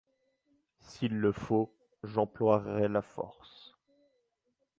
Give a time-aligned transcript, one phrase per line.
[0.79, 1.71] S’il le faut,
[2.03, 3.75] j’emploierai la force.